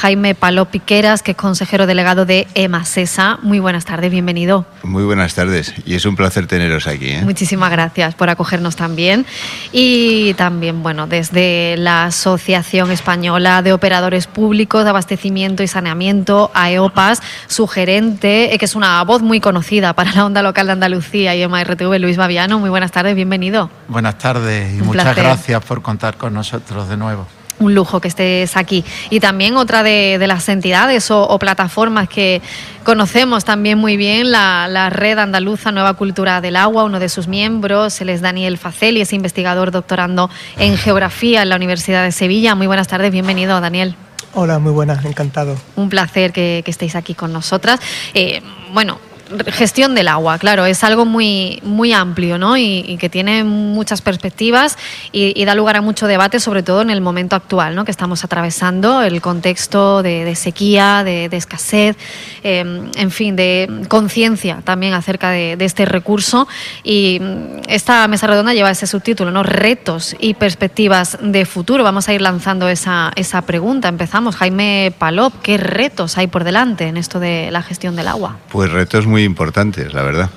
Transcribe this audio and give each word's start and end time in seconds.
Jaime 0.00 0.34
Paló 0.34 0.64
Piqueras, 0.64 1.22
que 1.22 1.32
es 1.32 1.36
consejero 1.36 1.86
delegado 1.86 2.24
de 2.24 2.48
EMASESA. 2.54 3.38
Muy 3.42 3.58
buenas 3.58 3.84
tardes, 3.84 4.10
bienvenido. 4.10 4.64
Muy 4.82 5.04
buenas 5.04 5.34
tardes 5.34 5.74
y 5.84 5.94
es 5.94 6.06
un 6.06 6.16
placer 6.16 6.46
teneros 6.46 6.86
aquí. 6.86 7.10
¿eh? 7.10 7.20
Muchísimas 7.22 7.70
gracias 7.70 8.14
por 8.14 8.30
acogernos 8.30 8.76
también. 8.76 9.26
Y 9.72 10.32
también, 10.34 10.82
bueno, 10.82 11.06
desde 11.06 11.76
la 11.76 12.04
Asociación 12.06 12.90
Española 12.90 13.60
de 13.60 13.74
Operadores 13.74 14.26
Públicos 14.26 14.84
de 14.84 14.88
Abastecimiento 14.88 15.62
y 15.62 15.68
Saneamiento, 15.68 16.50
AEOPAS, 16.54 17.20
su 17.46 17.66
gerente, 17.66 18.54
eh, 18.54 18.58
que 18.58 18.64
es 18.64 18.74
una 18.74 19.04
voz 19.04 19.20
muy 19.20 19.38
conocida 19.38 19.92
para 19.92 20.12
la 20.12 20.24
onda 20.24 20.40
local 20.42 20.64
de 20.64 20.72
Andalucía 20.72 21.34
y 21.34 21.42
EMA-RTV, 21.42 21.98
Luis 21.98 22.16
Baviano. 22.16 22.58
Muy 22.58 22.70
buenas 22.70 22.90
tardes, 22.90 23.14
bienvenido. 23.14 23.68
Buenas 23.86 24.16
tardes 24.16 24.78
y 24.78 24.80
muchas 24.80 25.14
gracias 25.14 25.62
por 25.62 25.82
contar 25.82 26.16
con 26.16 26.32
nosotros 26.32 26.88
de 26.88 26.96
nuevo 26.96 27.26
un 27.60 27.74
lujo 27.74 28.00
que 28.00 28.08
estés 28.08 28.56
aquí. 28.56 28.84
Y 29.10 29.20
también 29.20 29.56
otra 29.56 29.82
de, 29.82 30.18
las 30.26 30.48
entidades 30.48 31.10
o, 31.10 31.38
plataformas 31.38 32.08
que 32.08 32.42
conocemos 32.82 33.44
también 33.44 33.78
muy 33.78 33.96
bien, 33.96 34.32
la, 34.32 34.90
Red 34.90 35.18
Andaluza 35.18 35.70
Nueva 35.70 35.94
Cultura 35.94 36.40
del 36.40 36.56
Agua, 36.56 36.84
uno 36.84 36.98
de 36.98 37.08
sus 37.08 37.28
miembros, 37.28 38.00
él 38.00 38.08
es 38.08 38.20
Daniel 38.20 38.58
Faceli, 38.58 39.00
es 39.00 39.12
investigador 39.12 39.70
doctorando 39.70 40.28
en 40.58 40.76
Geografía 40.76 41.42
en 41.42 41.50
la 41.50 41.56
Universidad 41.56 42.02
de 42.02 42.12
Sevilla. 42.12 42.54
Muy 42.54 42.66
buenas 42.66 42.88
tardes, 42.88 43.12
bienvenido 43.12 43.60
Daniel. 43.60 43.94
Hola, 44.32 44.58
muy 44.58 44.72
buenas, 44.72 45.04
encantado. 45.04 45.56
Un 45.76 45.88
placer 45.88 46.32
que, 46.32 46.62
estéis 46.66 46.94
aquí 46.94 47.14
con 47.14 47.32
nosotras. 47.32 47.80
Eh, 48.14 48.42
bueno, 48.72 48.98
gestión 49.46 49.94
del 49.94 50.08
agua, 50.08 50.38
claro, 50.38 50.64
es 50.66 50.82
algo 50.84 51.04
muy, 51.04 51.60
muy 51.62 51.92
amplio 51.92 52.38
¿no? 52.38 52.56
y, 52.56 52.96
que 52.98 53.08
tiene 53.08 53.44
muchas 53.44 54.02
perspectivas 54.02 54.76
y, 55.12 55.44
da 55.44 55.54
lugar 55.54 55.76
a 55.76 55.80
mucho 55.80 56.06
debate, 56.06 56.40
sobre 56.40 56.62
todo 56.62 56.82
en 56.82 56.90
el 56.90 57.00
momento 57.00 57.36
actual 57.36 57.74
¿no? 57.74 57.84
que 57.84 57.90
estamos 57.90 58.24
atravesando, 58.24 59.02
el 59.02 59.20
contexto 59.20 60.02
de, 60.02 60.34
sequía, 60.34 61.02
de, 61.04 61.28
escasez, 61.32 61.96
em, 62.42 62.90
en 62.96 63.10
fin, 63.10 63.36
de 63.36 63.84
conciencia 63.88 64.60
también 64.64 64.94
acerca 64.94 65.30
de, 65.30 65.56
este 65.60 65.84
recurso. 65.84 66.48
Y 66.82 67.20
esta 67.68 68.08
mesa 68.08 68.26
redonda 68.26 68.54
lleva 68.54 68.70
ese 68.70 68.86
subtítulo, 68.86 69.30
¿no? 69.30 69.42
retos 69.42 70.16
y 70.18 70.34
perspectivas 70.34 71.18
de 71.20 71.44
futuro. 71.44 71.84
Vamos 71.84 72.08
a 72.08 72.14
ir 72.14 72.22
lanzando 72.22 72.68
esa, 72.68 73.12
esa 73.16 73.42
pregunta. 73.42 73.88
Empezamos. 73.88 74.36
Jaime 74.36 74.92
Palop, 74.98 75.34
¿qué 75.42 75.58
retos 75.58 76.18
hay 76.18 76.26
por 76.26 76.44
delante 76.44 76.88
en 76.88 76.96
esto 76.96 77.20
de 77.20 77.50
la 77.50 77.62
gestión 77.62 77.96
del 77.96 78.08
agua? 78.08 78.38
Pues 78.50 78.70
retos 78.70 79.06
muy 79.06 79.19
importantes, 79.24 79.92
la 79.92 80.02
verdad. 80.02 80.30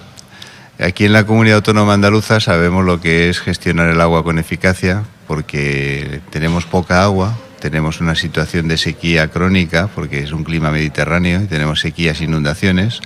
Aquí 0.80 1.06
en 1.06 1.14
la 1.14 1.26
comunidad 1.26 1.58
autónoma 1.58 1.94
andaluza 1.94 2.40
sabemos 2.40 2.84
lo 2.84 3.00
que 3.00 3.30
es 3.30 3.40
gestionar 3.40 3.90
el 3.90 4.02
agua 4.02 4.24
con 4.24 4.40
eficacia 4.40 5.04
porque 5.28 6.22
tenemos 6.32 6.66
poca 6.66 7.04
agua, 7.04 7.38
tenemos 7.60 8.02
una 8.02 8.16
situación 8.16 8.68
de 8.68 8.78
sequía 8.78 9.30
crónica 9.30 9.88
porque 9.88 10.24
es 10.24 10.32
un 10.32 10.44
clima 10.44 10.72
mediterráneo 10.72 11.44
y 11.44 11.46
tenemos 11.46 11.80
sequías 11.80 12.20
e 12.20 12.26
inundaciones, 12.26 13.02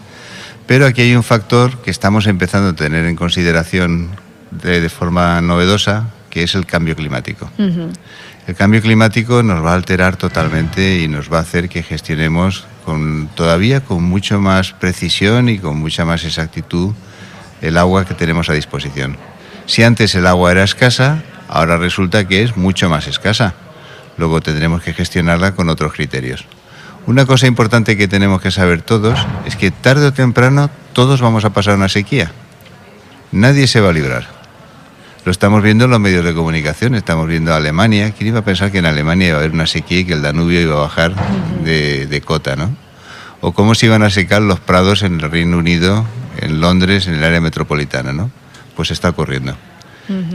pero 0.66 0.86
aquí 0.86 1.02
hay 1.02 1.16
un 1.16 1.24
factor 1.24 1.82
que 1.82 1.92
estamos 1.92 2.26
empezando 2.28 2.70
a 2.70 2.74
tener 2.74 3.06
en 3.06 3.16
consideración 3.16 4.10
de, 4.52 4.90
forma 4.90 5.42
novedosa, 5.42 6.08
que 6.30 6.44
es 6.44 6.56
el 6.56 6.66
cambio 6.66 6.96
climático. 6.96 7.50
El 8.48 8.56
cambio 8.56 8.82
climático 8.82 9.44
nos 9.44 9.64
va 9.64 9.74
a 9.74 9.76
alterar 9.76 10.16
totalmente 10.16 11.00
y 11.02 11.08
nos 11.08 11.32
va 11.32 11.40
a 11.40 11.42
hacer 11.42 11.68
que 11.68 11.84
gestionemos 11.84 12.66
todavía 13.36 13.82
con 13.82 14.04
mucho 14.04 14.40
más 14.40 14.74
precisión 14.74 15.50
y 15.50 15.60
con 15.60 15.78
mucha 15.78 16.06
más 16.06 16.24
exactitud 16.24 16.94
el 17.62 17.78
agua 17.78 18.06
que 18.06 18.14
tenemos 18.14 18.50
a 18.50 18.54
disposición. 18.54 19.18
Si 19.66 19.84
antes 19.84 20.16
el 20.16 20.28
agua 20.28 20.52
era 20.52 20.64
escasa, 20.64 21.24
ahora 21.48 21.78
resulta 21.78 22.28
que 22.28 22.44
es 22.44 22.56
mucho 22.56 22.90
más 22.90 23.08
escasa. 23.08 23.54
Luego 24.18 24.42
tendremos 24.42 24.82
que 24.82 24.94
gestionarla 24.94 25.56
con 25.56 25.70
otros 25.70 25.94
criterios. 25.94 26.46
Una 27.06 27.26
cosa 27.26 27.48
importante 27.48 27.98
que 27.98 28.08
tenemos 28.08 28.42
que 28.42 28.52
saber 28.52 28.82
todos 28.82 29.20
es 29.46 29.56
que 29.56 29.72
tarde 29.72 30.08
o 30.08 30.14
temprano 30.14 30.70
todos 30.94 31.22
vamos 31.22 31.46
a 31.46 31.52
pasar 31.52 31.76
una 31.76 31.90
sequía. 31.90 32.32
Nadie 33.32 33.68
se 33.68 33.82
va 33.82 33.90
a 33.90 33.94
librar. 33.94 34.37
Lo 35.28 35.32
estamos 35.32 35.62
viendo 35.62 35.84
en 35.84 35.92
los 35.92 36.00
medios 36.00 36.24
de 36.24 36.34
comunicación, 36.34 36.96
estamos 36.96 37.28
viendo 37.28 37.52
a 37.52 37.58
Alemania. 37.58 38.12
¿Quién 38.12 38.30
iba 38.30 38.40
a 38.40 38.46
pensar 38.46 38.72
que 38.72 38.78
en 38.78 38.86
Alemania 38.86 39.28
iba 39.28 39.36
a 39.36 39.40
haber 39.40 39.52
una 39.52 39.68
sequía 39.68 40.00
y 40.00 40.06
que 40.06 40.14
el 40.14 40.22
Danubio 40.22 40.62
iba 40.62 40.76
a 40.76 40.80
bajar 40.84 41.14
de, 41.66 42.22
cota, 42.24 42.56
¿no? 42.56 42.74
O 43.42 43.52
cómo 43.52 43.76
se 43.76 43.88
iban 43.88 44.04
a 44.04 44.10
secar 44.10 44.42
los 44.42 44.62
prados 44.62 45.04
en 45.04 45.20
el 45.20 45.30
Reino 45.30 45.58
Unido, 45.58 46.06
en 46.40 46.62
Londres, 46.62 47.08
en 47.08 47.16
el 47.16 47.26
área 47.26 47.42
metropolitana, 47.42 48.14
¿no? 48.14 48.32
Pues 48.78 48.90
está 48.90 49.10
ocurriendo. 49.10 49.58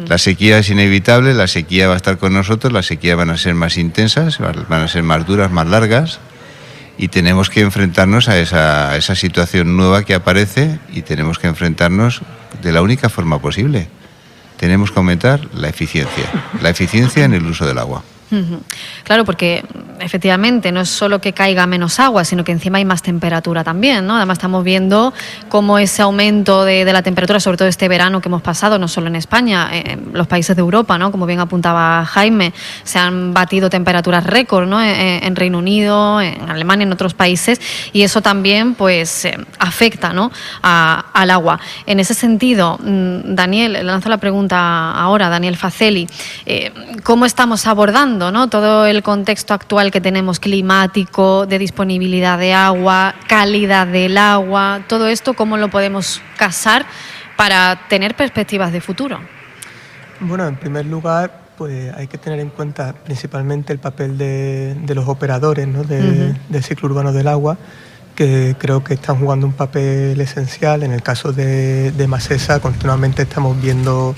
La 0.09 0.19
sequía 0.19 0.59
es 0.59 0.69
inevitable, 0.69 1.33
la 1.33 1.47
sequía 1.47 1.89
va 1.89 1.95
a 1.95 1.97
estar 1.97 2.19
con 2.19 2.35
nosotros, 2.35 2.71
las 2.71 2.85
sequías 2.85 3.17
van 3.17 3.31
a 3.31 3.39
ser 3.39 3.55
más 3.55 3.79
intensas, 3.79 4.41
van 4.41 4.83
a 4.83 4.89
ser 4.89 5.05
más 5.05 5.27
duras, 5.27 5.51
más 5.51 5.69
largas, 5.69 6.19
y 6.99 7.09
tenemos 7.09 7.49
que 7.49 7.63
enfrentarnos 7.63 8.29
a 8.29 8.39
esa, 8.39 8.91
a 8.91 8.99
esa 8.99 9.15
situación 9.15 9.75
nueva 9.75 10.05
que 10.05 10.13
aparece 10.13 10.79
y 10.93 11.01
tenemos 11.01 11.39
que 11.39 11.47
enfrentarnos 11.47 12.21
de 12.61 12.73
la 12.73 12.83
única 12.83 13.09
forma 13.09 13.41
posible, 13.41 13.89
tenemos 14.63 14.93
que 14.93 15.01
aumentar 15.01 15.49
la 15.57 15.69
eficiencia, 15.69 16.23
la 16.61 16.71
eficiencia 16.71 17.25
en 17.25 17.35
el 17.35 17.45
uso 17.45 17.67
del 17.67 17.79
agua. 17.79 18.05
Claro, 19.05 19.25
porque 19.25 19.65
efectivamente 20.01 20.73
no 20.73 20.81
es 20.81 20.89
solo 20.89 21.21
que 21.21 21.33
caiga 21.33 21.67
menos 21.67 22.01
agua, 22.01 22.25
sino 22.25 22.45
que 22.45 22.53
encima 22.53 22.79
hay 22.79 22.85
más 22.85 23.03
temperatura 23.03 23.63
también, 23.63 24.07
¿no? 24.07 24.17
Además 24.17 24.39
estamos 24.39 24.65
viendo 24.65 25.13
cómo 25.49 25.79
ese 25.79 26.03
aumento 26.03 26.65
de, 26.65 26.85
la 26.85 27.03
temperatura, 27.03 27.41
sobre 27.41 27.57
todo 27.57 27.69
este 27.69 27.89
verano 27.89 28.21
que 28.21 28.29
hemos 28.29 28.43
pasado, 28.43 28.79
no 28.79 28.89
solo 28.89 29.09
en 29.09 29.17
España, 29.17 29.69
en 29.73 30.11
los 30.13 30.27
países 30.27 30.57
de 30.57 30.61
Europa, 30.61 30.99
¿no? 30.99 31.13
Como 31.13 31.27
bien 31.27 31.41
apuntaba 31.41 32.05
Jaime, 32.07 32.53
se 32.85 32.99
han 32.99 33.35
batido 33.35 33.69
temperaturas 33.71 34.25
récord, 34.25 34.67
¿no? 34.67 34.83
En, 34.83 35.37
Reino 35.37 35.59
Unido, 35.59 36.21
en 36.21 36.51
Alemania, 36.51 36.85
en 36.85 36.93
otros 36.93 37.15
países, 37.15 37.61
y 37.93 38.03
eso 38.03 38.21
también, 38.21 38.75
pues, 38.75 39.25
eh, 39.25 39.39
afecta, 39.59 40.13
¿no? 40.13 40.31
al 40.63 41.31
agua. 41.31 41.61
En 41.87 42.01
ese 42.01 42.15
sentido, 42.15 42.79
mm, 42.79 43.35
Daniel, 43.35 43.73
le 43.73 43.83
lanzo 43.83 44.09
la 44.09 44.19
pregunta 44.19 44.93
ahora, 44.93 45.29
Daniel 45.29 45.57
Faceli, 45.57 46.09
eh, 46.47 46.73
¿cómo 47.03 47.25
estamos 47.25 47.67
abordando 47.67 48.22
todo 48.49 48.87
el 48.87 49.03
contexto 49.03 49.55
actual 49.55 49.91
que 49.91 50.01
tenemos 50.01 50.39
climático, 50.39 51.47
de 51.47 51.59
disponibilidad 51.59 52.39
de 52.39 52.53
agua, 52.53 53.15
calidad 53.27 53.87
del 53.87 54.17
agua, 54.17 54.83
todo 54.87 55.09
esto, 55.09 55.35
¿cómo 55.35 55.57
lo 55.57 55.69
podemos 55.71 56.23
casar 56.37 56.87
para 57.37 57.89
tener 57.89 58.15
perspectivas 58.15 58.73
de 58.73 58.81
futuro? 58.81 59.19
Bueno, 60.21 60.47
en 60.47 60.57
primer 60.57 60.87
lugar, 60.87 61.33
pues 61.57 61.93
hay 61.95 62.07
que 62.07 62.19
tener 62.19 62.39
en 62.39 62.51
cuenta 62.51 62.93
principalmente 62.93 63.73
el 63.73 63.81
papel 63.81 64.17
de, 64.17 64.77
los 64.95 65.09
operadores 65.09 65.67
del 65.89 66.63
ciclo 66.63 66.91
urbano 66.91 67.13
del 67.13 67.27
agua, 67.27 67.57
que 68.15 68.55
creo 68.59 68.85
que 68.85 68.95
están 68.95 69.19
jugando 69.19 69.47
un 69.47 69.53
papel 69.53 70.21
esencial. 70.21 70.85
En 70.85 70.93
el 70.93 71.03
caso 71.03 71.33
de, 71.33 71.91
de 71.93 72.09
continuamente 72.61 73.23
estamos 73.23 73.61
viendo 73.61 74.15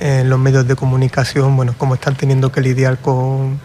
en 0.00 0.28
los 0.28 0.38
medios 0.38 0.66
de 0.66 0.76
comunicación, 0.76 1.56
bueno, 1.56 1.74
cómo 1.76 1.94
están 1.94 2.16
teniendo 2.16 2.52
que 2.52 2.60
lidiar 2.60 2.98
con, 2.98 3.58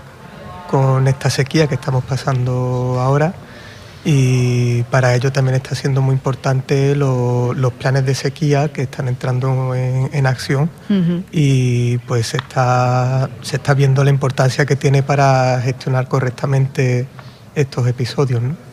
con 0.69 1.07
esta 1.07 1.29
sequía 1.29 1.67
que 1.67 1.75
estamos 1.75 2.03
pasando 2.03 2.97
ahora 2.99 3.33
y 4.03 4.81
para 4.83 5.13
ello 5.13 5.31
también 5.31 5.55
está 5.55 5.75
siendo 5.75 6.01
muy 6.01 6.13
importante 6.13 6.95
los 6.95 7.73
planes 7.73 8.05
de 8.05 8.15
sequía 8.15 8.69
que 8.69 8.83
están 8.83 9.07
entrando 9.07 9.75
en, 9.75 10.25
acción 10.25 10.69
y 11.31 11.97
pues 11.99 12.27
se 12.27 12.37
está, 12.37 13.29
se 13.41 13.57
está 13.57 13.73
viendo 13.73 14.03
la 14.03 14.09
importancia 14.09 14.65
que 14.65 14.75
tiene 14.75 15.03
para 15.03 15.61
gestionar 15.61 16.07
correctamente 16.07 17.07
estos 17.53 17.87
episodios. 17.87 18.41
¿no? 18.41 18.70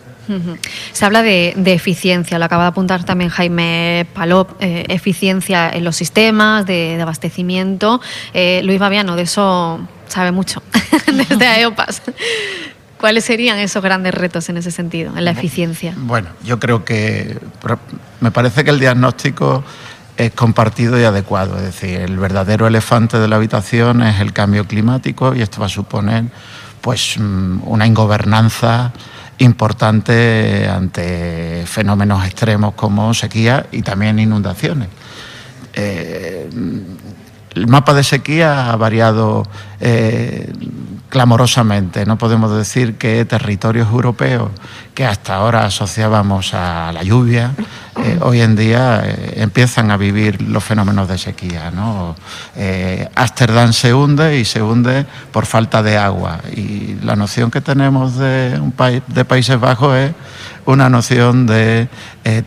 Se 0.92 1.04
habla 1.04 1.22
de, 1.22 1.54
eficiencia, 1.66 2.38
lo 2.38 2.44
acaba 2.44 2.64
de 2.64 2.68
apuntar 2.68 3.04
también 3.04 3.30
Jaime 3.30 4.06
Palop, 4.14 4.50
eh, 4.60 4.84
eficiencia 4.88 5.70
en 5.70 5.84
los 5.84 5.96
sistemas 5.96 6.66
de, 6.66 6.98
abastecimiento. 7.00 8.00
Eh, 8.34 8.60
Luis 8.64 8.78
Babiano, 8.78 9.16
de 9.16 9.22
eso 9.22 9.80
sabe 10.08 10.32
mucho, 10.32 10.62
desde 11.06 11.46
AEOPAS. 11.48 12.02
¿Cuáles 12.98 13.24
serían 13.24 13.58
esos 13.58 13.82
grandes 13.82 14.12
retos 14.12 14.48
en 14.48 14.56
ese 14.56 14.72
sentido, 14.72 15.16
en 15.16 15.24
la 15.24 15.30
eficiencia? 15.30 15.94
Bueno, 15.96 16.30
yo 16.42 16.58
creo 16.58 16.84
que 16.84 17.38
me 18.20 18.32
parece 18.32 18.64
que 18.64 18.70
el 18.70 18.80
diagnóstico 18.80 19.62
es 20.16 20.32
compartido 20.32 21.00
y 21.00 21.04
adecuado. 21.04 21.56
Es 21.56 21.62
decir, 21.62 22.00
el 22.00 22.18
verdadero 22.18 22.66
elefante 22.66 23.18
de 23.18 23.28
la 23.28 23.36
habitación 23.36 24.02
es 24.02 24.20
el 24.20 24.32
cambio 24.32 24.66
climático 24.66 25.34
y 25.34 25.42
esto 25.42 25.60
va 25.60 25.66
a 25.66 25.70
suponer 25.70 26.24
pues 26.80 27.16
mm, 27.18 27.60
una 27.64 27.86
ingobernanza 27.86 28.92
importante 29.38 30.68
ante 30.68 31.64
fenómenos 31.66 32.24
extremos 32.24 32.74
como 32.74 33.14
sequía 33.14 33.66
y 33.72 33.82
también 33.82 34.18
inundaciones. 34.18 34.88
Eh, 35.74 36.48
el 37.54 37.66
mapa 37.66 37.94
de 37.94 38.04
sequía 38.04 38.72
ha 38.72 38.76
variado 38.76 39.44
eh, 39.80 40.52
clamorosamente. 41.08 42.04
No 42.06 42.18
podemos 42.18 42.54
decir 42.56 42.96
que 42.96 43.24
territorios 43.24 43.88
europeos 43.88 44.50
que 44.94 45.06
hasta 45.06 45.36
ahora 45.36 45.64
asociábamos 45.64 46.54
a 46.54 46.92
la 46.92 47.02
lluvia, 47.02 47.52
eh, 48.02 48.18
hoy 48.20 48.40
en 48.40 48.56
día 48.56 49.02
eh, 49.04 49.34
empiezan 49.36 49.90
a 49.90 49.96
vivir 49.96 50.42
los 50.42 50.62
fenómenos 50.62 51.08
de 51.08 51.18
sequía. 51.18 51.70
¿no? 51.70 52.16
Eh, 52.56 53.08
se 53.70 53.94
hunde 53.94 54.38
y 54.38 54.44
se 54.44 54.62
hunde 54.62 55.06
por 55.32 55.46
falta 55.46 55.82
de 55.82 55.96
agua. 55.96 56.40
Y 56.54 56.96
la 57.02 57.16
noción 57.16 57.50
que 57.50 57.60
tenemos 57.60 58.16
de, 58.16 58.58
un 58.60 58.72
país, 58.72 59.02
de 59.06 59.24
Países 59.24 59.58
Bajos 59.58 59.96
es 59.96 60.12
una 60.66 60.90
noción 60.90 61.46
de 61.46 61.88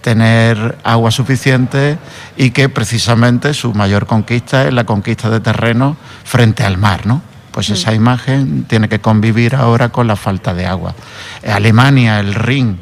tener 0.01 0.77
agua 0.83 1.09
suficiente 1.09 1.97
y 2.37 2.51
que 2.51 2.69
precisamente 2.69 3.53
su 3.55 3.73
mayor 3.73 4.05
conquista 4.05 4.67
es 4.67 4.73
la 4.73 4.83
conquista 4.83 5.31
de 5.31 5.39
terreno 5.39 5.97
frente 6.23 6.63
al 6.63 6.77
mar. 6.77 7.07
¿no? 7.07 7.30
Pues 7.51 7.69
mm. 7.69 7.73
esa 7.73 7.93
imagen 7.93 8.63
tiene 8.65 8.89
que 8.89 8.99
convivir 8.99 9.55
ahora 9.55 9.89
con 9.89 10.07
la 10.07 10.15
falta 10.15 10.53
de 10.53 10.65
agua. 10.65 10.95
Alemania, 11.45 12.19
el 12.19 12.33
Rin, 12.33 12.77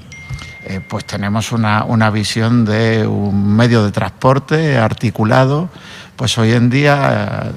eh, 0.70 0.82
pues 0.88 1.04
tenemos 1.04 1.52
una, 1.52 2.10
visión 2.12 2.64
de 2.64 3.08
un 3.08 3.56
medio 3.56 3.84
de 3.84 3.92
transporte 3.92 4.78
articulado, 4.78 5.68
pues 6.16 6.38
hoy 6.38 6.52
en 6.52 6.70
día 6.70 7.52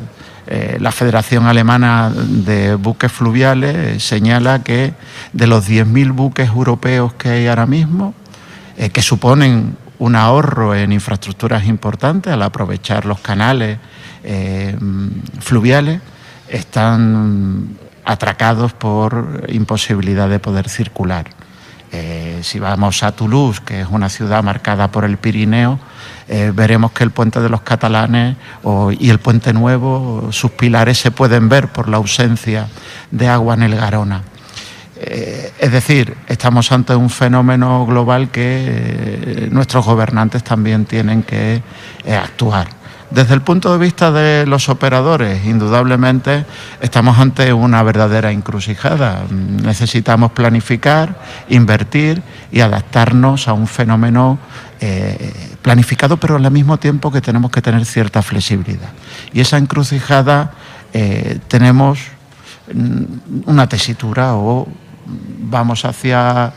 eh, 0.47 0.79
la 0.81 0.93
Federación 0.93 1.47
Alemana 1.47 2.11
de 2.11 2.75
Buques 2.76 3.12
Fluviales 3.12 4.03
señala 4.03 4.62
que 4.62 4.94
de 5.35 5.47
los 5.47 5.69
10.000 5.69 6.12
buques 6.12 6.49
europeos 6.49 7.12
que 7.12 7.29
hay 7.29 7.49
ahora 7.49 7.67
mismo, 7.67 8.14
eh, 8.79 8.88
que 8.88 9.03
suponen 9.03 9.76
un 9.99 10.17
ahorro 10.17 10.75
en 10.75 10.91
infraestructuras 10.91 11.67
importantes 11.67 12.32
al 12.32 12.41
aprovechar 12.41 13.05
los 13.05 13.20
canales 13.20 13.79
fluviales, 15.41 16.00
están 16.52 17.76
atracados 18.04 18.72
por 18.72 19.46
imposibilidad 19.49 20.28
de 20.28 20.38
poder 20.38 20.69
circular. 20.69 21.26
Eh, 21.94 22.40
si 22.43 22.58
vamos 22.58 23.02
a 23.02 23.12
Toulouse, 23.12 23.60
que 23.64 23.82
es 23.82 23.88
una 23.90 24.08
ciudad 24.08 24.43
marcada 24.43 24.90
por 24.90 25.04
el 25.04 25.19
Pirineo, 25.19 25.78
eh, 26.28 26.52
veremos 26.54 26.93
que 26.93 27.04
el 27.04 27.10
puente 27.10 27.40
de 27.40 27.49
los 27.49 27.62
catalanes 27.62 28.37
y 28.99 29.10
el 29.10 29.19
puente 29.19 29.52
nuevo, 29.52 30.28
sus 30.31 30.52
pilares 30.52 30.99
se 30.99 31.10
pueden 31.10 31.49
ver 31.49 31.69
por 31.69 31.88
la 31.88 31.99
ausencia 31.99 32.69
de 33.10 33.28
agua 33.28 33.54
en 33.54 33.64
el 33.64 33.76
Garona. 33.76 34.22
Eh, 34.96 35.52
es 35.58 35.72
decir, 35.72 36.16
estamos 36.28 36.70
ante 36.72 36.94
un 36.94 37.10
fenómeno 37.10 37.84
global 37.84 38.31
que 38.31 39.49
nuestros 39.50 39.84
gobernantes 39.84 40.43
también 40.43 40.87
tienen 40.87 41.22
que 41.22 41.62
actuar. 42.06 42.81
Desde 43.12 43.35
el 43.35 43.43
punto 43.43 43.70
de 43.73 43.79
vista 43.79 44.11
de 44.11 44.47
los 44.47 44.70
operadores, 44.70 45.44
indudablemente 45.44 46.47
estamos 46.81 47.19
ante 47.19 47.53
una 47.53 47.82
verdadera 47.82 48.32
encrucijada. 48.32 49.25
Necesitamos 49.31 50.32
planificar, 50.32 51.20
invertir 51.50 52.23
y 52.50 52.61
adaptarnos 52.61 53.49
a 53.49 53.53
un 53.53 53.67
fenómeno 53.67 54.38
eh, 54.81 55.31
planificado, 55.61 56.17
pero 56.17 56.37
al 56.37 56.50
mismo 56.50 56.79
tiempo 56.79 57.12
que 57.12 57.20
tenemos 57.20 57.50
que 57.50 57.61
tener 57.61 57.85
cierta 57.85 58.23
flexibilidad. 58.23 58.88
Y 59.35 59.41
esa 59.41 59.59
encrucijada 59.59 60.53
eh, 60.94 61.38
tenemos 61.49 61.99
mm, 62.73 63.43
una 63.44 63.69
tesitura 63.69 64.37
o 64.37 64.67
vamos 65.38 65.85
hacia 65.85 66.53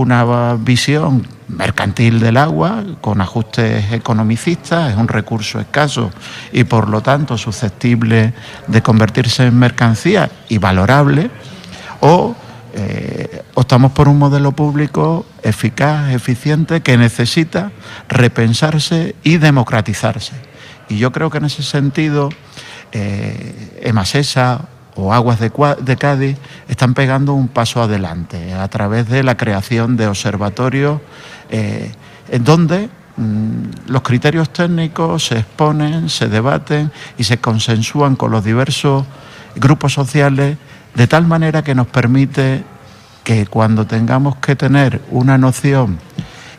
una 0.00 0.54
visión 0.54 1.26
mercantil 1.48 2.20
del 2.20 2.36
agua 2.36 2.84
con 3.00 3.20
ajustes 3.20 3.92
economicistas, 3.92 4.92
es 4.92 4.96
un 4.96 5.08
recurso 5.08 5.58
escaso 5.58 6.10
y 6.52 6.64
por 6.64 6.88
lo 6.88 7.00
tanto 7.00 7.36
susceptible 7.36 8.32
de 8.66 8.82
convertirse 8.82 9.46
en 9.46 9.58
mercancía 9.58 10.30
y 10.48 10.58
valorable, 10.58 11.30
o 12.00 12.34
eh, 12.74 13.42
optamos 13.54 13.92
por 13.92 14.08
un 14.08 14.18
modelo 14.18 14.52
público 14.52 15.26
eficaz, 15.42 16.12
eficiente, 16.12 16.80
que 16.80 16.96
necesita 16.96 17.72
repensarse 18.08 19.16
y 19.24 19.38
democratizarse. 19.38 20.34
Y 20.88 20.98
yo 20.98 21.10
creo 21.12 21.30
que 21.30 21.38
en 21.38 21.46
ese 21.46 21.62
sentido, 21.62 22.28
eh, 22.92 23.80
Emasesa 23.82 24.68
o 24.98 25.12
Aguas 25.12 25.38
de, 25.38 25.96
Cádiz 25.96 26.36
están 26.66 26.92
pegando 26.92 27.32
un 27.32 27.46
paso 27.46 27.80
adelante 27.80 28.52
a 28.52 28.66
través 28.66 29.08
de 29.08 29.22
la 29.22 29.36
creación 29.36 29.96
de 29.96 30.08
observatorios 30.08 31.00
eh, 31.50 31.92
en 32.28 32.42
donde 32.42 32.90
mm, 33.16 33.86
los 33.86 34.02
criterios 34.02 34.50
técnicos 34.50 35.26
se 35.26 35.38
exponen, 35.38 36.08
se 36.08 36.28
debaten 36.28 36.90
y 37.16 37.22
se 37.22 37.38
consensúan 37.38 38.16
con 38.16 38.32
los 38.32 38.42
diversos 38.44 39.06
grupos 39.54 39.92
sociales 39.92 40.58
de 40.96 41.06
tal 41.06 41.28
manera 41.28 41.62
que 41.62 41.76
nos 41.76 41.86
permite 41.86 42.64
que 43.22 43.46
cuando 43.46 43.86
tengamos 43.86 44.36
que 44.36 44.56
tener 44.56 45.00
una 45.12 45.38
noción 45.38 45.98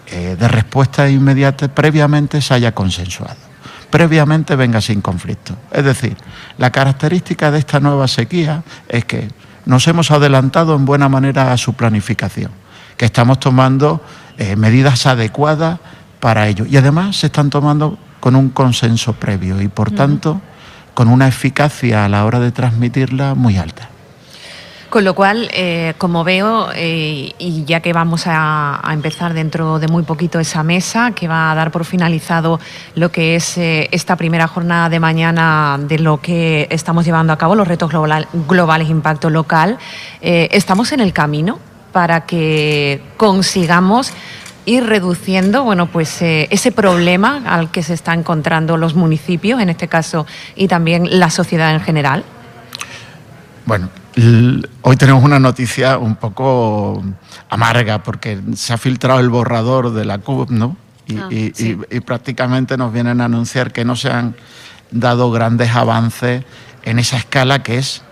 eh, 0.08 0.38
de 0.40 0.48
respuesta 0.48 1.10
inmediata 1.10 1.68
previamente 1.68 2.42
se 2.42 2.54
haya 2.54 2.74
consensuado 2.74 3.49
previamente 3.90 4.56
venga 4.56 4.82
sin 4.82 5.02
conflicto. 5.02 5.56
Es 5.72 5.84
decir, 5.84 6.16
la 6.58 6.72
característica 6.72 7.52
de 7.52 7.60
esta 7.60 7.80
nueva 7.80 8.08
sequía 8.08 8.64
es 8.88 9.06
que 9.06 9.30
nos 9.66 9.88
hemos 9.88 10.12
adelantado 10.12 10.76
en 10.76 10.86
buena 10.86 11.10
manera 11.10 11.52
a 11.52 11.58
su 11.58 11.74
planificación, 11.74 12.52
que 12.98 13.06
estamos 13.06 13.40
tomando 13.40 14.02
eh, 14.38 14.56
medidas 14.56 15.06
adecuadas 15.06 15.80
para 16.20 16.48
ello 16.48 16.66
y 16.66 16.78
además 16.78 17.18
se 17.18 17.28
están 17.28 17.50
tomando 17.50 17.98
con 18.20 18.36
un 18.36 18.50
consenso 18.50 19.14
previo 19.14 19.62
y 19.62 19.68
por 19.68 19.92
tanto 19.92 20.42
con 20.94 21.08
una 21.08 21.28
eficacia 21.28 22.06
a 22.06 22.10
la 22.10 22.26
hora 22.26 22.40
de 22.40 22.52
transmitirla 22.52 23.36
muy 23.36 23.58
alta. 23.58 23.90
Con 24.90 25.04
lo 25.04 25.14
cual, 25.14 25.52
eh, 25.54 25.94
como 26.00 26.24
veo, 26.24 26.70
eh, 26.74 27.34
y 27.38 27.64
ya 27.64 27.80
que 27.80 27.94
vamos 27.94 28.24
a, 28.26 28.82
empezar 28.92 29.36
dentro 29.36 29.78
de 29.78 29.88
muy 29.88 30.02
poquito 30.02 30.40
esa 30.40 30.64
mesa, 30.64 31.12
que 31.12 31.28
va 31.28 31.52
a 31.52 31.56
dar 31.56 31.70
por 31.70 31.86
finalizado 31.86 32.60
lo 32.96 33.12
que 33.12 33.36
es 33.36 33.56
eh, 33.60 33.88
esta 33.92 34.16
primera 34.16 34.48
jornada 34.48 34.90
de 34.90 35.00
mañana 35.00 35.78
de 35.80 36.00
lo 36.00 36.20
que 36.20 36.68
estamos 36.72 37.06
llevando 37.06 37.32
a 37.32 37.38
cabo, 37.38 37.54
los 37.54 37.68
retos 37.68 37.92
globales 38.48 38.90
impacto 38.90 39.30
local, 39.30 39.78
estamos 40.22 40.92
en 40.92 41.02
el 41.02 41.14
camino 41.14 41.60
para 41.92 42.26
que 42.26 43.02
consigamos 43.18 44.12
ir 44.66 44.86
reduciendo 44.86 45.64
bueno, 45.64 45.86
pues, 45.86 46.18
ese 46.22 46.72
problema 46.72 47.44
al 47.46 47.70
que 47.70 47.84
se 47.84 47.94
están 47.94 48.20
encontrando 48.20 48.76
los 48.76 48.96
municipios, 48.96 49.62
en 49.62 49.70
este 49.70 49.88
caso, 49.88 50.26
y 50.56 50.68
también 50.68 51.20
la 51.20 51.30
sociedad 51.30 51.74
en 51.76 51.82
general. 51.82 52.24
Bueno, 53.66 53.90
Hoy 54.82 54.98
tenemos 54.98 55.24
una 55.24 55.40
noticia 55.40 55.98
un 55.98 56.16
poco 56.16 57.04
amarga 57.50 58.04
porque 58.04 58.40
se 58.56 58.74
ha 58.74 58.78
filtrado 58.78 59.20
el 59.20 59.30
borrador 59.30 59.94
de 59.94 60.06
la 60.06 60.18
CUP, 60.18 60.50
¿no? 60.50 60.76
Ah, 61.18 61.28
y, 61.32 62.00
prácticamente 62.02 62.78
nos 62.78 62.94
vienen 62.94 63.22
a 63.22 63.26
anunciar 63.26 63.72
que 63.72 63.84
no 63.84 63.96
se 63.96 64.12
han 64.12 64.36
dado 64.92 65.32
grandes 65.32 65.72
avances 65.76 66.44
en 66.84 67.00
esa 67.00 67.18
escala 67.18 67.64
que 67.64 67.78
es 67.78 68.04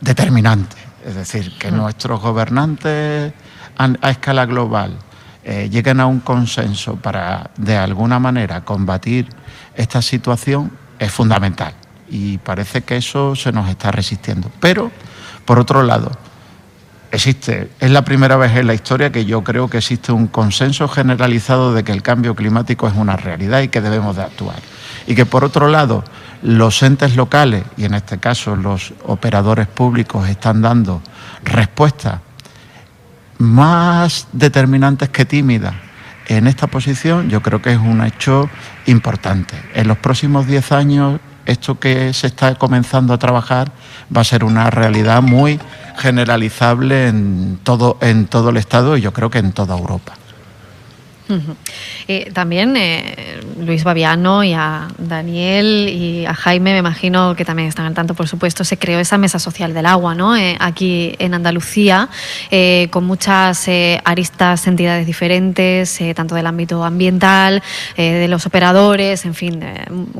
determinante. 0.00 0.76
Es 1.04 1.14
decir, 1.14 1.56
que 1.58 1.70
nuestros 1.70 2.20
gobernantes 2.20 3.32
a, 3.76 4.10
escala 4.10 4.46
global 4.46 4.96
eh, 5.44 5.68
lleguen 5.70 6.00
a 6.00 6.06
un 6.06 6.20
consenso 6.20 6.96
para, 6.96 7.50
de 7.56 7.76
alguna 7.76 8.18
manera, 8.18 8.62
combatir 8.62 9.26
esta 9.74 10.02
situación 10.02 10.72
es 10.98 11.10
fundamental. 11.10 11.74
Y 12.10 12.38
parece 12.38 12.82
que 12.82 12.96
eso 12.96 13.36
se 13.36 13.52
nos 13.52 13.68
está 13.68 13.90
resistiendo. 13.90 14.50
Pero 14.60 14.90
por 15.50 15.58
otro 15.58 15.82
lado, 15.82 16.12
existe, 17.10 17.72
es 17.80 17.90
la 17.90 18.04
primera 18.04 18.36
vez 18.36 18.54
en 18.54 18.68
la 18.68 18.74
historia 18.74 19.10
que 19.10 19.24
yo 19.24 19.42
creo 19.42 19.68
que 19.68 19.78
existe 19.78 20.12
un 20.12 20.28
consenso 20.28 20.86
generalizado 20.86 21.74
de 21.74 21.82
que 21.82 21.90
el 21.90 22.02
cambio 22.02 22.36
climático 22.36 22.86
es 22.86 22.94
una 22.94 23.16
realidad 23.16 23.60
y 23.60 23.66
que 23.66 23.80
debemos 23.80 24.14
de 24.14 24.22
actuar. 24.22 24.60
Y 25.08 25.16
que 25.16 25.26
por 25.26 25.42
otro 25.42 25.66
lado, 25.66 26.04
los 26.44 26.80
entes 26.84 27.16
locales, 27.16 27.64
y 27.76 27.84
en 27.84 27.94
este 27.94 28.18
caso 28.18 28.54
los 28.54 28.94
operadores 29.06 29.66
públicos, 29.66 30.28
están 30.28 30.62
dando 30.62 31.02
respuestas 31.42 32.20
más 33.38 34.28
determinantes 34.30 35.08
que 35.08 35.24
tímidas 35.24 35.74
en 36.28 36.46
esta 36.46 36.68
posición, 36.68 37.28
yo 37.28 37.42
creo 37.42 37.60
que 37.60 37.72
es 37.72 37.78
un 37.80 38.04
hecho 38.04 38.48
importante. 38.86 39.56
En 39.74 39.88
los 39.88 39.98
próximos 39.98 40.46
10 40.46 40.70
años 40.70 41.20
esto 41.46 41.78
que 41.78 42.12
se 42.12 42.28
está 42.28 42.54
comenzando 42.54 43.12
a 43.12 43.18
trabajar 43.18 43.72
va 44.14 44.20
a 44.20 44.24
ser 44.24 44.44
una 44.44 44.70
realidad 44.70 45.22
muy 45.22 45.60
generalizable 45.98 47.08
en 47.08 47.58
todo, 47.62 47.98
en 48.00 48.26
todo 48.26 48.50
el 48.50 48.56
Estado 48.56 48.96
y 48.96 49.00
yo 49.00 49.12
creo 49.12 49.30
que 49.30 49.38
en 49.38 49.52
toda 49.52 49.76
Europa. 49.76 50.19
Eh, 52.08 52.30
también 52.32 52.76
eh, 52.76 53.40
Luis 53.58 53.84
Babiano 53.84 54.42
y 54.42 54.52
a 54.52 54.88
Daniel 54.98 55.88
y 55.88 56.26
a 56.26 56.34
Jaime, 56.34 56.72
me 56.72 56.78
imagino 56.78 57.34
que 57.36 57.44
también 57.44 57.68
están 57.68 57.86
al 57.86 57.94
tanto, 57.94 58.14
por 58.14 58.28
supuesto, 58.28 58.64
se 58.64 58.78
creó 58.78 58.98
esa 58.98 59.18
mesa 59.18 59.38
social 59.38 59.74
del 59.74 59.86
agua 59.86 60.14
¿no? 60.14 60.36
Eh, 60.36 60.56
aquí 60.58 61.14
en 61.18 61.34
Andalucía, 61.34 62.08
con 62.90 63.04
muchas 63.04 63.68
aristas, 64.04 64.66
entidades 64.66 65.06
diferentes, 65.06 65.98
tanto 66.14 66.34
del 66.34 66.46
ámbito 66.46 66.84
ambiental, 66.84 67.62
de 67.96 68.28
los 68.28 68.46
operadores, 68.46 69.24
en 69.24 69.34
fin, 69.34 69.64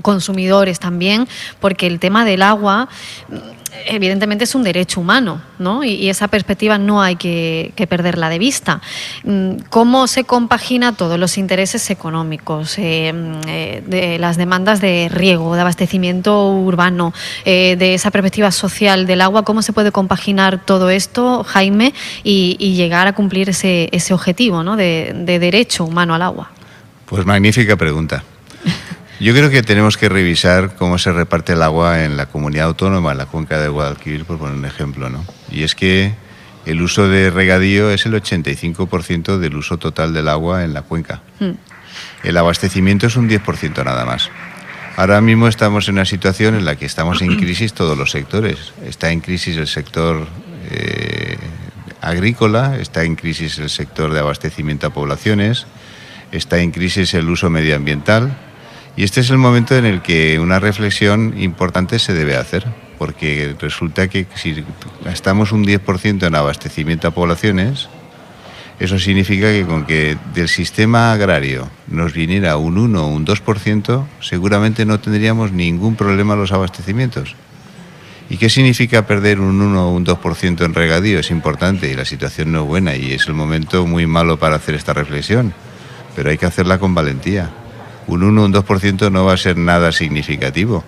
consumidores 0.02 0.79
también, 0.79 1.26
porque 1.61 1.87
el 1.87 1.99
tema 1.99 2.25
del 2.25 2.43
agua 2.43 2.88
evidentemente 3.87 4.45
es 4.45 4.55
un 4.55 4.62
derecho 4.62 5.00
humano, 5.00 5.40
¿no? 5.59 5.85
Y, 5.85 6.09
esa 6.11 6.29
perspectiva 6.29 6.79
no 6.79 7.02
hay 7.02 7.17
que, 7.17 7.73
perderla 7.88 8.29
de 8.29 8.38
vista. 8.38 8.81
Mm, 9.25 9.59
¿Cómo 9.69 10.07
se 10.07 10.25
compagina 10.25 10.93
todos 11.00 11.19
los 11.19 11.38
intereses 11.38 11.88
económicos, 11.88 12.76
eh, 12.76 13.11
eh, 13.49 13.83
de 13.87 14.19
las 14.19 14.37
demandas 14.37 14.83
de 14.83 15.09
riego, 15.11 15.54
de 15.54 15.62
abastecimiento 15.62 16.52
urbano, 16.52 17.14
eh, 17.47 17.76
de 17.78 17.95
esa 17.95 18.11
perspectiva 18.11 18.50
social 18.50 19.07
del 19.07 19.23
agua? 19.23 19.42
¿Cómo 19.42 19.62
se 19.62 19.73
puede 19.73 19.92
compaginar 19.92 20.62
todo 20.62 20.90
esto, 20.90 21.42
Jaime, 21.42 21.95
y, 22.23 22.75
llegar 22.75 23.07
a 23.07 23.14
cumplir 23.14 23.49
ese, 23.49 23.88
ese 23.92 24.12
objetivo 24.12 24.62
¿no? 24.62 24.76
de 24.76 25.38
derecho 25.40 25.87
humano 25.87 26.14
al 26.14 26.21
agua? 26.21 26.50
Pues 27.07 27.25
magnífica 27.25 27.76
pregunta. 27.76 28.23
Yo 29.19 29.33
creo 29.33 29.49
que 29.49 29.62
tenemos 29.62 29.97
que 29.97 30.11
revisar 30.11 30.76
cómo 30.76 30.99
se 30.99 31.12
reparte 31.12 31.54
el 31.54 31.62
agua 31.62 32.04
en 32.04 32.19
la 32.19 32.26
comunidad 32.26 32.66
autónoma, 32.66 33.12
en 33.12 33.19
la 33.19 33.26
cuenca 33.26 33.59
de 33.59 33.69
Guadalquivir, 33.69 34.26
por 34.26 34.37
poner 34.37 34.54
un 34.54 34.66
ejemplo. 34.66 35.09
¿no? 35.09 35.25
Y 35.50 35.62
es 35.62 35.75
que 35.75 36.12
el 36.67 36.83
uso 36.83 37.09
de 37.09 37.31
regadío 37.31 37.90
es 37.90 38.07
el 38.07 38.14
85% 38.14 39.38
del 39.38 39.57
uso 39.57 39.79
total 39.79 40.12
del 40.12 40.29
agua 40.29 40.64
en 40.64 40.75
la 40.75 40.83
cuenca. 40.83 41.23
Hmm. 41.38 41.52
El 42.23 42.37
abastecimiento 42.37 43.07
es 43.07 43.17
un 43.17 43.29
10% 43.29 43.85
nada 43.85 44.05
más. 44.05 44.31
Ahora 44.97 45.21
mismo 45.21 45.49
estamos 45.49 45.88
en 45.88 45.95
una 45.95 46.05
situación 46.05 46.55
en 46.55 46.64
la 46.64 46.76
que 46.76 46.87
estamos 46.87 47.23
en 47.23 47.37
crisis 47.40 47.73
todos 47.73 47.97
los 47.97 48.11
sectores. 48.11 48.73
Está 48.85 49.11
en 49.11 49.21
crisis 49.21 49.57
el 49.57 49.67
sector 49.67 50.26
eh, 50.71 51.38
agrícola, 52.00 52.76
está 52.79 53.05
en 53.05 53.17
crisis 53.17 53.59
el 53.59 53.71
sector 53.71 54.12
de 54.12 54.21
abastecimiento 54.21 54.87
a 54.87 54.90
poblaciones, 54.90 55.67
está 56.33 56.61
en 56.61 56.71
crisis 56.71 57.14
el 57.14 57.29
uso 57.29 57.50
medioambiental 57.50 58.37
y 58.97 59.05
este 59.05 59.21
es 59.21 59.31
el 59.31 59.38
momento 59.38 59.76
en 59.76 59.87
el 59.87 60.02
que 60.02 60.38
una 60.38 60.59
reflexión 60.59 61.35
importante 61.40 61.99
se 61.99 62.12
debe 62.12 62.37
hacer, 62.37 62.67
porque 63.00 63.57
resulta 63.59 64.09
que 64.09 64.26
si 64.35 64.62
gastamos 65.02 65.52
un 65.52 65.64
10% 65.64 66.26
en 66.26 66.35
abastecimiento 66.35 67.09
a 67.09 67.12
poblaciones, 67.12 67.88
eso 68.78 68.99
significa 68.99 69.47
que 69.47 69.64
con 69.64 69.87
que 69.87 70.19
del 70.35 70.50
sistema 70.50 71.11
agrario 71.11 71.71
nos 71.87 72.12
viniera 72.12 72.59
un 72.59 72.76
1 72.76 73.02
o 73.02 73.09
un 73.09 73.25
2%, 73.25 74.04
seguramente 74.21 74.85
no 74.85 75.00
tendríamos 75.00 75.50
ningún 75.50 75.97
problema 75.97 76.35
en 76.35 76.40
los 76.40 76.52
abastecimientos. 76.52 77.37
¿Y 78.28 78.37
qué 78.37 78.50
significa 78.50 79.07
perder 79.07 79.40
un 79.40 79.62
1 79.62 79.88
o 79.88 79.95
un 79.95 80.04
2% 80.04 80.62
en 80.62 80.75
regadío? 80.75 81.21
Es 81.21 81.30
importante 81.30 81.90
y 81.90 81.95
la 81.95 82.04
situación 82.04 82.52
no 82.52 82.64
es 82.64 82.66
buena 82.66 82.97
y 82.97 83.12
es 83.12 83.26
el 83.28 83.33
momento 83.33 83.87
muy 83.87 84.07
malo 84.07 84.38
para 84.38 84.57
hacer 84.57 84.75
esta 84.75 84.92
reflexión, 84.92 85.54
pero 86.14 86.28
hay 86.28 86.37
que 86.37 86.45
hacerla 86.45 86.78
con 86.78 86.95
valentía 86.95 87.49
un 88.09 88.25
1 88.25 88.42
o 88.42 88.45
un 88.45 88.52
2% 88.52 89.11
no 89.11 89.25
va 89.25 89.33
a 89.33 89.38
ser 89.38 89.57
nada 89.57 89.90
significativo. 89.90 90.85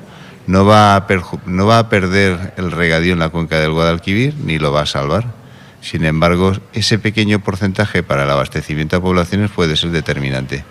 No 0.47 0.65
va, 0.65 0.97
a 0.97 1.07
no 1.47 1.67
va 1.67 1.79
a 1.79 1.89
perder 1.89 2.55
el 2.57 2.73
regadío 2.73 3.13
en 3.13 3.21
la 3.21 3.29
cuenca 3.29 3.61
del 3.61 3.73
Guadalquivir 3.73 4.35
ni 4.37 4.59
lo 4.59 4.73
va 4.73 4.83
a 4.83 4.87
salvar. 4.87 5.43
Sin 5.81 6.05
embargo, 6.05 6.53
ese 6.73 6.99
pequeño 6.99 7.41
porcentaje 7.41 8.03
para 8.03 8.23
el 8.23 8.31
abastecimiento 8.31 8.97
a 8.97 9.03
poblaciones 9.03 9.51
puede 9.51 9.77
ser 9.77 9.91
determinante. 9.91 10.65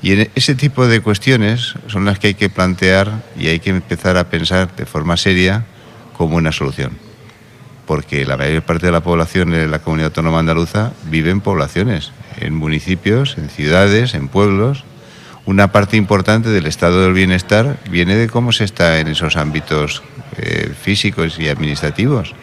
Y 0.00 0.12
en 0.12 0.30
ese 0.34 0.54
tipo 0.54 0.86
de 0.86 1.00
cuestiones 1.00 1.74
son 1.88 2.04
las 2.04 2.18
que 2.18 2.28
hay 2.28 2.34
que 2.34 2.48
plantear 2.48 3.22
y 3.38 3.48
hay 3.48 3.58
que 3.58 3.70
empezar 3.70 4.16
a 4.16 4.30
pensar 4.30 4.74
de 4.76 4.86
forma 4.86 5.16
seria 5.16 5.66
como 6.16 6.36
una 6.36 6.52
solución. 6.52 6.92
Porque 7.84 8.24
la 8.24 8.36
mayor 8.36 8.62
parte 8.62 8.86
de 8.86 8.92
la 8.92 9.02
población 9.02 9.50
de 9.50 9.68
la 9.68 9.80
comunidad 9.80 10.08
autónoma 10.08 10.38
andaluza 10.38 10.92
vive 11.04 11.30
en 11.30 11.40
poblaciones, 11.40 12.12
en 12.38 12.54
municipios, 12.54 13.36
en 13.38 13.50
ciudades, 13.50 14.14
en 14.14 14.28
pueblos, 14.28 14.84
una 15.46 15.70
parte 15.70 15.96
importante 15.96 16.50
del 16.50 16.66
estado 16.66 17.02
del 17.02 17.12
bienestar 17.12 17.78
viene 17.88 18.16
de 18.16 18.28
cómo 18.28 18.52
se 18.52 18.64
está 18.64 18.98
en 18.98 19.08
esos 19.08 19.36
ámbitos 19.36 20.02
eh, 20.36 20.72
físicos 20.80 21.38
y 21.38 21.48
administrativos. 21.48 22.34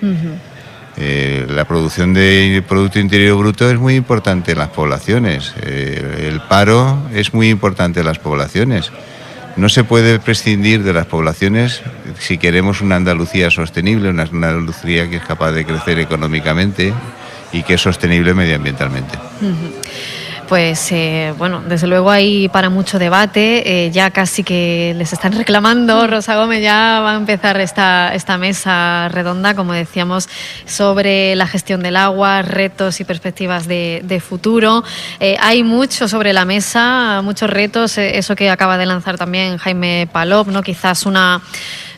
Eh, 0.95 1.45
la 1.49 1.65
producción 1.65 2.13
de 2.13 2.63
Producto 2.67 2.99
Interior 2.99 3.37
Bruto 3.37 3.69
es 3.69 3.77
muy 3.77 3.95
importante 3.95 4.53
en 4.53 4.59
las 4.59 4.69
poblaciones. 4.69 5.53
Eh, 5.61 6.29
el 6.31 6.39
paro 6.41 7.09
es 7.13 7.33
muy 7.33 7.49
importante 7.49 7.99
en 7.99 8.05
las 8.05 8.19
poblaciones. 8.19 8.91
No 9.57 9.69
se 9.69 9.83
puede 9.83 10.19
prescindir 10.19 10.83
de 10.83 10.93
las 10.93 11.05
poblaciones 11.05 11.81
si 12.19 12.37
queremos 12.37 12.81
una 12.81 12.95
Andalucía 12.95 13.51
sostenible, 13.51 14.09
una 14.09 14.23
Andalucía 14.23 15.09
que 15.09 15.17
es 15.17 15.25
capaz 15.25 15.51
de 15.51 15.65
crecer 15.65 15.99
económicamente 15.99 16.93
y 17.51 17.63
que 17.63 17.75
es 17.75 17.81
sostenible 17.81 18.33
medioambientalmente 18.33 19.17
pues 20.47 20.91
eh, 20.91 21.33
bueno, 21.37 21.61
desde 21.67 21.87
luego 21.87 22.11
hay 22.11 22.49
para 22.49 22.69
mucho 22.69 22.99
debate. 22.99 23.85
Eh, 23.85 23.91
ya 23.91 24.11
casi 24.11 24.43
que 24.43 24.93
les 24.97 25.13
están 25.13 25.33
reclamando. 25.37 26.07
Rosa 26.07 26.35
Gómez 26.35 26.61
ya 26.61 26.99
va 27.01 27.13
a 27.13 27.15
empezar 27.15 27.59
esta, 27.59 28.13
esta 28.13 28.37
mesa 28.37 29.09
redonda, 29.09 29.55
como 29.55 29.73
decíamos, 29.73 30.29
sobre 30.65 31.35
la 31.35 31.47
gestión 31.47 31.81
del 31.81 31.95
agua, 31.95 32.41
retos 32.41 32.99
y 32.99 33.03
perspectivas 33.03 33.67
de, 33.67 34.21
futuro. 34.25 34.83
Eh, 35.19 35.37
hay 35.39 35.63
mucho 35.63 36.07
sobre 36.07 36.33
la 36.33 36.45
mesa, 36.45 37.21
muchos 37.23 37.49
retos. 37.49 37.97
eso 37.97 38.35
que 38.35 38.49
acaba 38.49 38.77
de 38.77 38.85
lanzar 38.85 39.17
también 39.17 39.57
Jaime 39.57 40.07
Palop, 40.11 40.47
¿no? 40.47 40.61
Quizás 40.61 41.05
una 41.05 41.41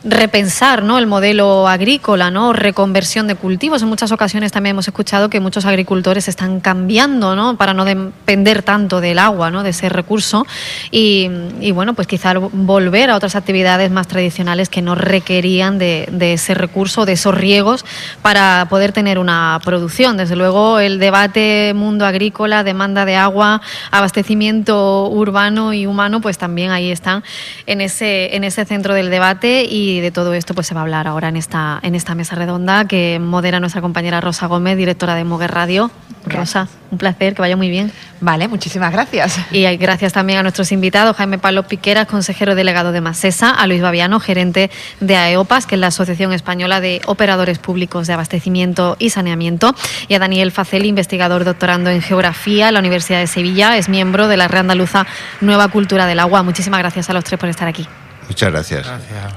repensar 0.04 0.82
¿no? 0.82 0.98
el 0.98 1.06
modelo 1.06 1.68
agrícola, 1.68 2.30
¿no? 2.30 2.52
reconversión 2.52 3.26
de 3.26 3.34
cultivos. 3.34 3.82
En 3.82 3.88
muchas 3.88 4.12
ocasiones 4.12 4.52
también 4.52 4.72
hemos 4.74 4.88
escuchado 4.88 5.28
que 5.30 5.40
muchos 5.40 5.64
agricultores 5.64 6.28
están 6.28 6.60
cambiando 6.60 7.34
¿no? 7.34 7.56
para 7.56 7.74
no 7.74 7.84
depender 7.84 8.62
tanto 8.62 9.00
del 9.00 9.18
agua, 9.18 9.50
¿no? 9.50 9.62
de 9.62 9.70
ese 9.70 9.88
recurso. 9.88 10.46
Y, 10.90 11.28
bueno, 11.72 11.94
pues 11.94 12.06
quizá 12.06 12.34
volver 12.34 13.10
a 13.10 13.16
otras 13.16 13.36
actividades 13.36 13.90
más 13.90 14.08
tradicionales 14.08 14.68
que 14.68 14.82
no 14.82 14.94
requerían 14.94 15.78
de, 15.78 16.06
ese 16.20 16.54
recurso, 16.54 17.06
de 17.06 17.12
esos 17.12 17.34
riegos, 17.34 17.84
para 18.22 18.66
poder 18.68 18.92
tener 18.92 19.18
una 19.18 19.60
producción. 19.64 20.16
Desde 20.16 20.36
luego, 20.36 20.78
el 20.80 20.98
debate 20.98 21.72
mundo 21.74 22.06
agrícola, 22.06 22.64
demanda 22.64 23.04
de 23.04 23.16
agua, 23.16 23.60
abastecimiento 23.90 25.08
urbano 25.08 25.72
y 25.72 25.86
humano, 25.86 26.20
pues 26.20 26.38
también 26.38 26.70
ahí 26.70 26.90
están 26.90 27.22
en 27.66 27.80
ese, 27.80 28.36
en 28.36 28.44
ese 28.44 28.64
centro 28.64 28.94
del 28.94 29.10
debate. 29.10 29.64
Y 29.68 29.85
y 29.86 30.00
de 30.00 30.10
todo 30.10 30.34
esto 30.34 30.54
pues 30.54 30.66
se 30.66 30.74
va 30.74 30.80
a 30.80 30.82
hablar 30.82 31.06
ahora 31.06 31.28
en 31.28 31.36
esta, 31.36 31.78
en 31.82 31.94
esta 31.94 32.14
mesa 32.14 32.34
redonda 32.34 32.86
que 32.86 33.18
modera 33.20 33.60
nuestra 33.60 33.80
compañera 33.80 34.20
Rosa 34.20 34.46
Gómez, 34.46 34.76
directora 34.76 35.14
de 35.14 35.24
Moguer 35.24 35.52
Radio. 35.52 35.90
Rosa, 36.26 36.66
un 36.90 36.98
placer, 36.98 37.34
que 37.34 37.42
vaya 37.42 37.56
muy 37.56 37.70
bien. 37.70 37.92
Vale, 38.20 38.48
muchísimas 38.48 38.92
gracias. 38.92 39.38
Y 39.52 39.64
gracias 39.76 40.12
también 40.12 40.40
a 40.40 40.42
nuestros 40.42 40.72
invitados, 40.72 41.16
Jaime 41.16 41.38
Pablo 41.38 41.62
Piqueras, 41.62 42.06
consejero 42.06 42.56
delegado 42.56 42.90
de 42.90 43.00
Masesa, 43.00 43.50
a 43.50 43.66
Luis 43.68 43.80
Babiano, 43.80 44.18
gerente 44.18 44.70
de 44.98 45.16
AEOPAS, 45.16 45.66
que 45.66 45.76
es 45.76 45.80
la 45.80 45.88
Asociación 45.88 46.32
Española 46.32 46.80
de 46.80 47.00
Operadores 47.06 47.58
Públicos 47.58 48.08
de 48.08 48.14
Abastecimiento 48.14 48.96
y 48.98 49.10
Saneamiento, 49.10 49.74
y 50.08 50.14
a 50.14 50.18
Daniel 50.18 50.50
Faceli, 50.50 50.88
investigador 50.88 51.44
doctorando 51.44 51.90
en 51.90 52.02
Geografía 52.02 52.68
en 52.68 52.74
la 52.74 52.80
Universidad 52.80 53.20
de 53.20 53.28
Sevilla, 53.28 53.76
es 53.76 53.88
miembro 53.88 54.26
de 54.26 54.36
la 54.36 54.48
Red 54.48 54.60
Andaluza 54.60 55.06
Nueva 55.40 55.68
Cultura 55.68 56.06
del 56.06 56.18
Agua. 56.18 56.42
Muchísimas 56.42 56.80
gracias 56.80 57.08
a 57.08 57.12
los 57.12 57.22
tres 57.22 57.38
por 57.38 57.48
estar 57.48 57.68
aquí. 57.68 57.86
Muchas 58.28 58.50
gracias. 58.50 58.86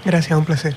Gracias, 0.06 0.38
un 0.38 0.46
placer. 0.46 0.76